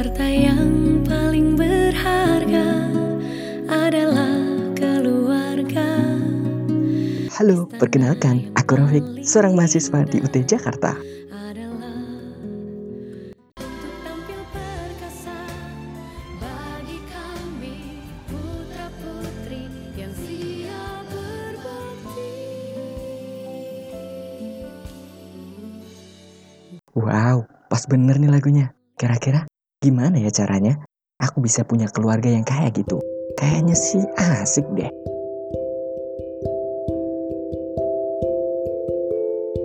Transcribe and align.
Harta 0.00 0.24
yang 0.24 1.04
paling 1.04 1.60
berharga 1.60 2.88
adalah 3.68 4.32
keluarga. 4.72 5.92
Halo, 7.36 7.68
perkenalkan, 7.68 8.48
aku 8.56 8.80
Rafiq, 8.80 9.04
seorang 9.20 9.52
mahasiswa 9.60 10.00
di 10.08 10.24
UT 10.24 10.32
Jakarta. 10.48 10.96
Wow, 26.96 27.44
pas 27.68 27.84
bener 27.84 28.16
nih 28.16 28.32
lagunya. 28.32 28.72
Kira-kira 28.96 29.49
gimana 29.80 30.20
ya 30.20 30.28
caranya 30.28 30.76
aku 31.16 31.40
bisa 31.40 31.64
punya 31.64 31.88
keluarga 31.88 32.28
yang 32.28 32.44
kayak 32.44 32.76
gitu? 32.76 33.00
Kayaknya 33.40 33.72
sih 33.72 34.04
asik 34.20 34.68
deh. 34.76 34.92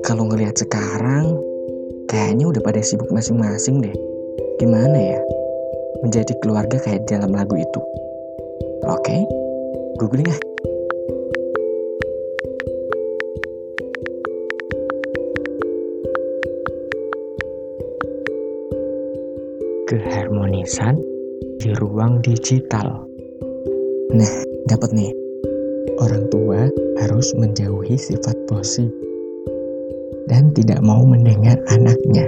Kalau 0.07 0.31
ngelihat 0.31 0.55
sekarang, 0.55 1.35
kayaknya 2.07 2.47
udah 2.47 2.61
pada 2.63 2.79
sibuk 2.79 3.11
masing-masing 3.11 3.83
deh. 3.83 3.91
Gimana 4.55 4.95
ya? 4.95 5.19
Menjadi 5.99 6.31
keluarga 6.39 6.79
kayak 6.79 7.11
dalam 7.11 7.35
lagu 7.35 7.59
itu. 7.59 7.81
Oke, 8.87 9.27
googling 9.99 10.31
ah. 10.31 10.39
Keharmonisan 19.85 20.97
di 21.61 21.69
ruang 21.77 22.17
digital. 22.25 23.05
Nah, 24.17 24.33
dapat 24.65 24.89
nih. 24.97 25.13
Orang 26.01 26.25
tua 26.33 26.65
harus 26.97 27.29
menjauhi 27.37 27.93
sifat 27.93 28.33
posik 28.49 28.89
dan 30.25 30.49
tidak 30.57 30.81
mau 30.81 31.05
mendengar 31.05 31.61
anaknya. 31.69 32.25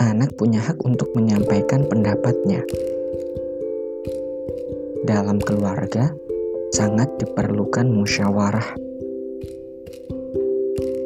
Anak 0.00 0.32
punya 0.40 0.64
hak 0.64 0.80
untuk 0.88 1.12
menyampaikan 1.12 1.84
pendapatnya. 1.84 2.64
Dalam 5.04 5.36
keluarga, 5.36 6.16
sangat 6.72 7.12
diperlukan 7.20 7.92
musyawarah. 7.92 8.72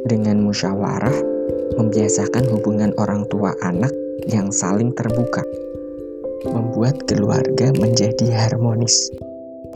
Dengan 0.07 0.39
musyawarah, 0.47 1.19
membiasakan 1.83 2.47
hubungan 2.47 2.95
orang 2.95 3.27
tua 3.27 3.59
anak 3.59 3.91
yang 4.29 4.49
saling 4.49 4.93
terbuka, 4.97 5.45
membuat 6.49 7.05
keluarga 7.09 7.73
menjadi 7.77 8.33
harmonis. 8.33 9.13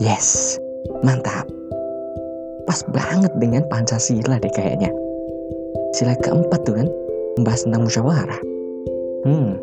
Yes, 0.01 0.57
mantap. 1.05 1.45
Pas 2.65 2.81
banget 2.93 3.33
dengan 3.41 3.65
Pancasila 3.69 4.37
deh 4.37 4.53
kayaknya. 4.53 4.93
Sila 5.97 6.13
keempat 6.21 6.61
tuh 6.65 6.77
kan, 6.77 6.87
membahas 7.37 7.65
tentang 7.65 7.83
musyawarah. 7.85 8.41
Hmm. 9.25 9.57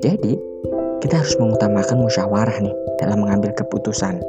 Jadi, 0.00 0.40
kita 1.04 1.20
harus 1.20 1.36
mengutamakan 1.36 2.00
musyawarah 2.00 2.58
nih 2.64 2.74
dalam 3.00 3.22
mengambil 3.22 3.52
keputusan. 3.54 4.20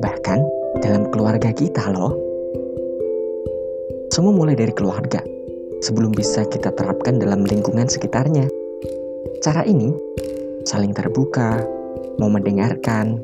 Bahkan 0.00 0.38
dalam 0.84 1.08
keluarga 1.12 1.50
kita 1.52 1.88
loh. 1.92 2.16
Semua 4.12 4.32
mulai 4.36 4.52
dari 4.52 4.76
keluarga 4.76 5.24
sebelum 5.82 6.14
bisa 6.14 6.46
kita 6.46 6.72
terapkan 6.72 7.18
dalam 7.18 7.44
lingkungan 7.44 7.90
sekitarnya. 7.90 8.46
Cara 9.42 9.66
ini 9.66 9.90
saling 10.64 10.94
terbuka, 10.94 11.60
mau 12.22 12.30
mendengarkan, 12.30 13.18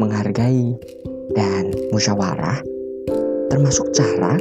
menghargai, 0.00 0.74
dan 1.36 1.70
musyawarah 1.94 2.64
termasuk 3.50 3.90
cara 3.90 4.38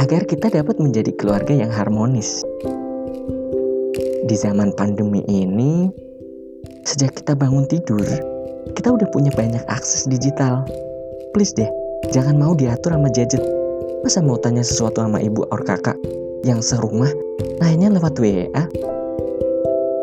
agar 0.00 0.24
kita 0.24 0.48
dapat 0.48 0.80
menjadi 0.80 1.12
keluarga 1.20 1.52
yang 1.52 1.68
harmonis. 1.68 2.40
Di 4.28 4.36
zaman 4.36 4.72
pandemi 4.76 5.20
ini, 5.28 5.88
sejak 6.88 7.20
kita 7.20 7.36
bangun 7.36 7.68
tidur, 7.68 8.04
kita 8.72 8.88
udah 8.88 9.08
punya 9.12 9.32
banyak 9.36 9.60
akses 9.68 10.08
digital. 10.08 10.64
Please 11.36 11.52
deh, 11.52 11.68
jangan 12.12 12.40
mau 12.40 12.56
diatur 12.56 12.96
sama 12.96 13.12
gadget. 13.12 13.57
Masa 14.06 14.22
mau 14.22 14.38
tanya 14.38 14.62
sesuatu 14.62 15.02
sama 15.02 15.18
ibu 15.18 15.42
or 15.50 15.60
kakak 15.66 15.98
yang 16.46 16.62
serumah, 16.62 17.10
nanya 17.58 17.90
lewat 17.90 18.14
WA? 18.22 18.62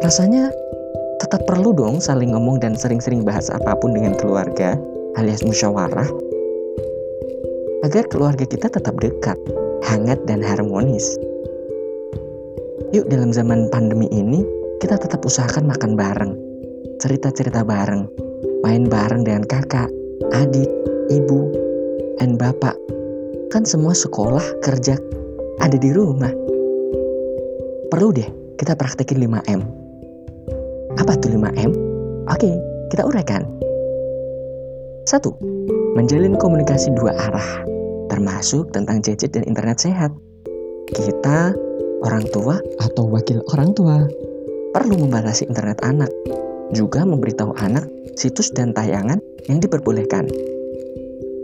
Rasanya 0.03 0.51
tetap 1.23 1.47
perlu 1.47 1.71
dong 1.71 2.03
saling 2.03 2.35
ngomong 2.35 2.59
dan 2.59 2.75
sering-sering 2.75 3.23
bahas 3.23 3.47
apa 3.47 3.71
pun 3.79 3.95
dengan 3.95 4.11
keluarga, 4.19 4.75
alias 5.15 5.47
musyawarah, 5.47 6.11
agar 7.87 8.03
keluarga 8.11 8.43
kita 8.43 8.67
tetap 8.67 8.99
dekat, 8.99 9.39
hangat, 9.87 10.19
dan 10.27 10.43
harmonis. 10.43 11.15
Yuk 12.91 13.07
dalam 13.07 13.31
zaman 13.31 13.71
pandemi 13.71 14.11
ini, 14.11 14.43
kita 14.83 14.99
tetap 14.99 15.23
usahakan 15.23 15.71
makan 15.71 15.95
bareng, 15.95 16.33
cerita-cerita 16.99 17.63
bareng, 17.63 18.11
main 18.59 18.91
bareng 18.91 19.23
dengan 19.23 19.47
kakak, 19.47 19.87
adik, 20.35 20.67
ibu, 21.09 21.47
dan 22.19 22.35
bapak. 22.35 22.75
Kan 23.55 23.63
semua 23.63 23.95
sekolah, 23.95 24.59
kerja, 24.59 24.99
ada 25.63 25.79
di 25.79 25.95
rumah. 25.95 26.27
Perlu 27.87 28.11
deh 28.11 28.27
kita 28.59 28.75
praktekin 28.75 29.23
5M. 29.23 29.63
Apa 30.99 31.15
tuh 31.15 31.31
5M? 31.31 31.71
Oke, 32.27 32.51
kita 32.91 33.07
uraikan. 33.07 33.47
Satu, 35.07 35.39
menjalin 35.95 36.35
komunikasi 36.35 36.91
dua 36.99 37.15
arah, 37.15 37.63
termasuk 38.11 38.75
tentang 38.75 38.99
gadget 38.99 39.31
dan 39.31 39.47
internet 39.47 39.79
sehat. 39.79 40.11
Kita, 40.91 41.55
orang 42.03 42.27
tua 42.35 42.59
atau 42.83 43.07
wakil 43.07 43.39
orang 43.55 43.71
tua, 43.71 44.03
perlu 44.75 44.99
membatasi 44.99 45.47
internet 45.47 45.79
anak, 45.79 46.11
juga 46.75 47.07
memberitahu 47.07 47.55
anak 47.63 47.87
situs 48.19 48.51
dan 48.51 48.75
tayangan 48.75 49.23
yang 49.47 49.63
diperbolehkan. 49.63 50.27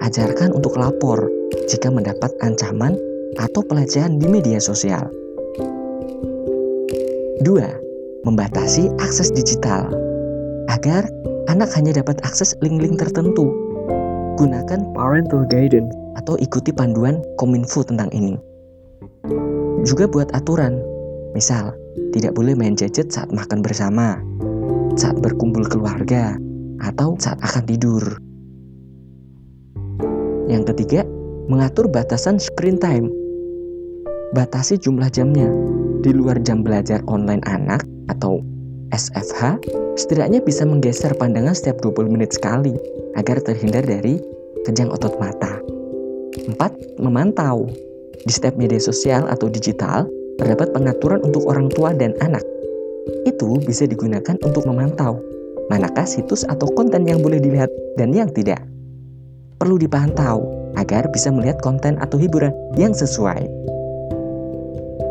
Ajarkan 0.04 0.52
untuk 0.52 0.76
lapor 0.76 1.40
jika 1.72 1.88
mendapat 1.88 2.36
ancaman 2.44 3.00
atau 3.40 3.64
pelecehan 3.64 4.20
di 4.20 4.28
media 4.28 4.60
sosial. 4.60 5.08
2. 7.48 7.48
Membatasi 8.28 8.92
akses 9.00 9.32
digital 9.32 9.88
agar 10.68 11.08
anak 11.48 11.72
hanya 11.80 11.96
dapat 12.04 12.20
akses 12.28 12.54
link-link 12.60 13.00
tertentu. 13.00 13.50
Gunakan 14.36 14.92
parental 14.92 15.48
guidance 15.48 15.96
atau 16.20 16.36
ikuti 16.44 16.76
panduan 16.76 17.24
Kominfo 17.40 17.88
tentang 17.88 18.12
ini. 18.12 18.36
Juga 19.88 20.06
buat 20.12 20.30
aturan, 20.36 20.78
misal 21.34 21.72
tidak 22.12 22.36
boleh 22.36 22.54
main 22.54 22.76
gadget 22.76 23.10
saat 23.10 23.32
makan 23.32 23.64
bersama, 23.64 24.20
saat 25.00 25.18
berkumpul 25.24 25.66
keluarga, 25.66 26.36
atau 26.84 27.16
saat 27.18 27.40
akan 27.42 27.64
tidur. 27.66 28.04
Yang 30.52 30.76
ketiga, 30.76 31.02
mengatur 31.50 31.90
batasan 31.90 32.38
screen 32.38 32.78
time. 32.78 33.10
Batasi 34.38 34.78
jumlah 34.78 35.10
jamnya. 35.10 35.50
Di 36.02 36.10
luar 36.14 36.42
jam 36.42 36.66
belajar 36.66 37.02
online 37.06 37.46
anak 37.46 37.86
atau 38.10 38.42
SFH, 38.90 39.62
setidaknya 39.98 40.42
bisa 40.42 40.66
menggeser 40.66 41.14
pandangan 41.16 41.54
setiap 41.54 41.80
20 41.86 42.10
menit 42.10 42.34
sekali 42.34 42.74
agar 43.16 43.38
terhindar 43.42 43.86
dari 43.86 44.18
kejang 44.66 44.90
otot 44.90 45.16
mata. 45.22 45.62
4. 46.46 46.58
Memantau. 47.02 47.70
Di 48.22 48.32
setiap 48.34 48.58
media 48.58 48.78
sosial 48.78 49.26
atau 49.30 49.50
digital, 49.50 50.06
terdapat 50.38 50.74
pengaturan 50.74 51.22
untuk 51.26 51.46
orang 51.50 51.70
tua 51.74 51.94
dan 51.94 52.14
anak. 52.22 52.46
Itu 53.26 53.58
bisa 53.62 53.90
digunakan 53.90 54.38
untuk 54.46 54.66
memantau 54.70 55.18
manakah 55.72 56.04
situs 56.04 56.44
atau 56.52 56.68
konten 56.76 57.08
yang 57.08 57.24
boleh 57.24 57.40
dilihat 57.40 57.72
dan 57.96 58.12
yang 58.12 58.28
tidak. 58.28 58.60
Perlu 59.56 59.80
dipantau 59.80 60.61
agar 60.80 61.08
bisa 61.12 61.32
melihat 61.34 61.60
konten 61.60 61.98
atau 62.00 62.20
hiburan 62.20 62.54
yang 62.80 62.96
sesuai. 62.96 63.48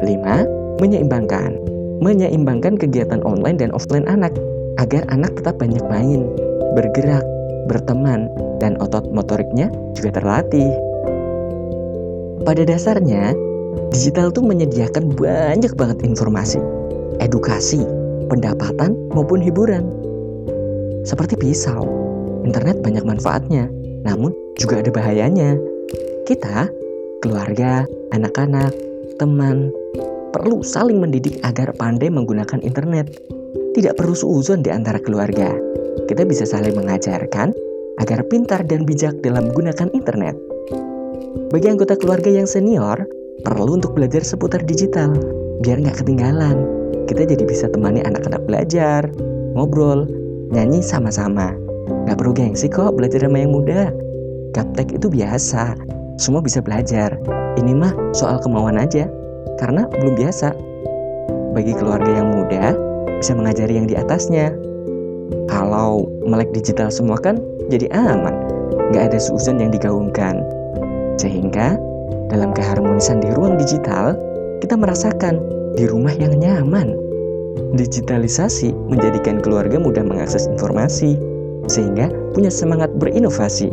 5. 0.00 0.80
Menyeimbangkan. 0.80 1.56
Menyeimbangkan 2.00 2.80
kegiatan 2.80 3.20
online 3.26 3.60
dan 3.60 3.70
offline 3.76 4.08
anak 4.08 4.32
agar 4.80 5.04
anak 5.12 5.36
tetap 5.36 5.60
banyak 5.60 5.84
main, 5.92 6.24
bergerak, 6.72 7.24
berteman, 7.68 8.32
dan 8.56 8.80
otot 8.80 9.04
motoriknya 9.12 9.68
juga 9.92 10.20
terlatih. 10.20 10.72
Pada 12.40 12.64
dasarnya, 12.64 13.36
digital 13.92 14.32
tuh 14.32 14.40
menyediakan 14.40 15.12
banyak 15.12 15.76
banget 15.76 16.00
informasi, 16.00 16.56
edukasi, 17.20 17.84
pendapatan, 18.32 18.96
maupun 19.12 19.44
hiburan. 19.44 19.84
Seperti 21.04 21.36
pisau, 21.36 21.84
internet 22.48 22.80
banyak 22.80 23.04
manfaatnya, 23.04 23.68
namun 24.08 24.32
juga 24.56 24.80
ada 24.82 24.90
bahayanya. 24.90 25.54
Kita, 26.26 26.66
keluarga, 27.22 27.84
anak-anak, 28.14 28.72
teman, 29.20 29.70
perlu 30.32 30.62
saling 30.62 30.98
mendidik 31.02 31.38
agar 31.42 31.74
pandai 31.76 32.08
menggunakan 32.08 32.62
internet. 32.62 33.10
Tidak 33.76 33.94
perlu 33.94 34.14
suuzon 34.14 34.64
di 34.64 34.70
antara 34.70 34.98
keluarga. 34.98 35.54
Kita 36.06 36.26
bisa 36.26 36.42
saling 36.42 36.74
mengajarkan 36.74 37.54
agar 38.00 38.24
pintar 38.26 38.64
dan 38.66 38.88
bijak 38.88 39.14
dalam 39.22 39.52
menggunakan 39.52 39.92
internet. 39.92 40.34
Bagi 41.50 41.66
anggota 41.70 41.94
keluarga 41.98 42.30
yang 42.30 42.46
senior, 42.46 43.06
perlu 43.42 43.78
untuk 43.78 43.94
belajar 43.94 44.22
seputar 44.24 44.64
digital, 44.66 45.14
biar 45.62 45.82
nggak 45.82 46.02
ketinggalan. 46.02 46.62
Kita 47.06 47.26
jadi 47.26 47.42
bisa 47.42 47.66
temani 47.70 48.02
anak-anak 48.06 48.42
belajar, 48.46 49.10
ngobrol, 49.54 50.06
nyanyi 50.50 50.82
sama-sama. 50.82 51.54
Nggak 52.06 52.16
perlu 52.18 52.32
gengsi 52.34 52.66
kok 52.70 52.94
belajar 52.94 53.26
sama 53.26 53.38
yang 53.42 53.52
muda. 53.54 53.90
Gaptek 54.50 54.98
itu 54.98 55.06
biasa, 55.06 55.78
semua 56.18 56.42
bisa 56.42 56.58
belajar. 56.58 57.14
Ini 57.54 57.70
mah 57.70 57.94
soal 58.10 58.42
kemauan 58.42 58.82
aja, 58.82 59.06
karena 59.62 59.86
belum 59.86 60.18
biasa. 60.18 60.50
Bagi 61.54 61.74
keluarga 61.78 62.10
yang 62.10 62.28
muda, 62.34 62.74
bisa 63.22 63.34
mengajari 63.34 63.78
yang 63.78 63.86
di 63.86 63.94
atasnya. 63.94 64.50
Kalau 65.46 66.10
melek 66.26 66.50
digital 66.50 66.90
semua 66.90 67.14
kan 67.18 67.38
jadi 67.70 67.86
aman, 67.94 68.34
nggak 68.90 69.14
ada 69.14 69.18
suuzon 69.22 69.62
yang 69.62 69.70
digaungkan. 69.70 70.42
Sehingga 71.14 71.78
dalam 72.30 72.50
keharmonisan 72.50 73.22
di 73.22 73.30
ruang 73.34 73.54
digital, 73.54 74.18
kita 74.58 74.74
merasakan 74.74 75.38
di 75.78 75.86
rumah 75.86 76.14
yang 76.18 76.34
nyaman. 76.38 76.98
Digitalisasi 77.78 78.74
menjadikan 78.90 79.38
keluarga 79.38 79.78
mudah 79.78 80.02
mengakses 80.02 80.50
informasi, 80.50 81.14
sehingga 81.70 82.10
punya 82.34 82.50
semangat 82.50 82.90
berinovasi. 82.98 83.70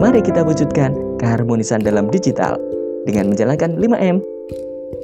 Mari 0.00 0.24
kita 0.24 0.40
wujudkan 0.40 0.96
keharmonisan 1.20 1.84
dalam 1.84 2.08
digital 2.08 2.56
dengan 3.04 3.28
menjalankan 3.28 3.76
5M. 3.76 4.24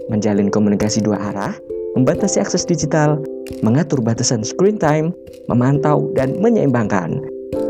Menjalin 0.09 0.49
komunikasi 0.49 1.05
dua 1.05 1.21
arah, 1.21 1.53
membatasi 2.01 2.41
akses 2.41 2.65
digital, 2.65 3.21
mengatur 3.61 4.01
batasan 4.01 4.41
screen 4.41 4.81
time, 4.81 5.13
memantau, 5.53 6.09
dan 6.17 6.41
menyeimbangkan. 6.41 7.21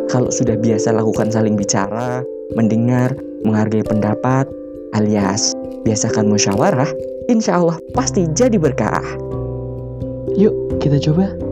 Kalau 0.07 0.31
sudah 0.31 0.55
biasa 0.55 0.95
lakukan 0.95 1.35
saling 1.35 1.59
bicara, 1.59 2.23
mendengar, 2.55 3.11
menghargai 3.43 3.83
pendapat, 3.83 4.47
alias 4.95 5.51
biasakan 5.83 6.31
musyawarah, 6.31 6.95
insya 7.27 7.59
Allah 7.59 7.83
pasti 7.91 8.31
jadi 8.39 8.55
berkah. 8.55 9.03
Yuk, 10.39 10.79
kita 10.79 11.03
coba. 11.11 11.46